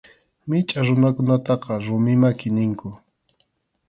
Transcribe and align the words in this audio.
Michʼa 0.47 0.79
runakunataqa 0.87 1.71
rumi 1.85 2.13
maki 2.21 2.47
ninku. 2.55 2.89